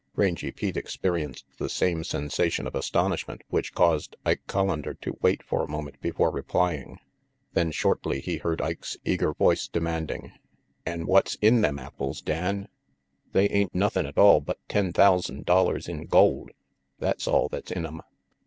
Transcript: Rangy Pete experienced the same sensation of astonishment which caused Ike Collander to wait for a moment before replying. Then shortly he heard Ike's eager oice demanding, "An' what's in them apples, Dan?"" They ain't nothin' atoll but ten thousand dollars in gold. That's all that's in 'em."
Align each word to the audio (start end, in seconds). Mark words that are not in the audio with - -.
Rangy 0.15 0.49
Pete 0.49 0.77
experienced 0.77 1.45
the 1.59 1.69
same 1.69 2.03
sensation 2.03 2.65
of 2.65 2.73
astonishment 2.73 3.43
which 3.49 3.75
caused 3.75 4.15
Ike 4.25 4.41
Collander 4.47 4.99
to 5.01 5.19
wait 5.21 5.43
for 5.43 5.63
a 5.63 5.69
moment 5.69 6.01
before 6.01 6.31
replying. 6.31 6.97
Then 7.53 7.69
shortly 7.69 8.19
he 8.19 8.37
heard 8.37 8.63
Ike's 8.63 8.97
eager 9.05 9.35
oice 9.39 9.67
demanding, 9.71 10.31
"An' 10.87 11.05
what's 11.05 11.35
in 11.35 11.61
them 11.61 11.77
apples, 11.77 12.19
Dan?"" 12.19 12.67
They 13.33 13.47
ain't 13.49 13.75
nothin' 13.75 14.07
atoll 14.07 14.41
but 14.41 14.57
ten 14.67 14.91
thousand 14.91 15.45
dollars 15.45 15.87
in 15.87 16.07
gold. 16.07 16.49
That's 16.97 17.27
all 17.27 17.47
that's 17.47 17.69
in 17.71 17.85
'em." 17.85 18.01